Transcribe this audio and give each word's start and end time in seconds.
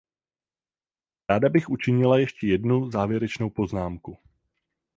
Ráda 1.29 1.49
bych 1.49 1.69
učinila 1.69 2.17
ještě 2.19 2.47
jednu 2.47 2.91
závěrečnou 2.91 3.49
poznámku. 3.49 4.17